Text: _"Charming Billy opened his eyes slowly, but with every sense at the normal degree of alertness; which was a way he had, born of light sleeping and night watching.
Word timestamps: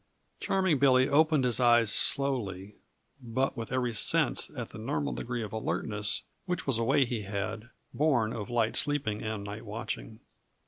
_"Charming 0.39 0.79
Billy 0.79 1.07
opened 1.07 1.43
his 1.43 1.59
eyes 1.59 1.91
slowly, 1.93 2.77
but 3.21 3.55
with 3.55 3.71
every 3.71 3.93
sense 3.93 4.49
at 4.57 4.69
the 4.69 4.79
normal 4.79 5.13
degree 5.13 5.43
of 5.43 5.53
alertness; 5.53 6.23
which 6.47 6.65
was 6.65 6.79
a 6.79 6.83
way 6.83 7.05
he 7.05 7.21
had, 7.21 7.69
born 7.93 8.33
of 8.33 8.49
light 8.49 8.75
sleeping 8.75 9.21
and 9.21 9.43
night 9.43 9.63
watching. 9.63 10.19